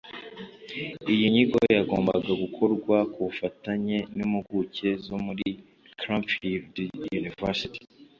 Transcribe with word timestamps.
iyi 1.13 1.25
nyigo 1.33 1.57
yagombaga 1.77 2.31
gukorwa 2.43 2.95
kubufatanye 3.11 3.97
n’impuguke 4.15 4.89
zo 5.05 5.17
muri 5.25 5.47
cranfield 6.01 6.75
university 7.19 7.81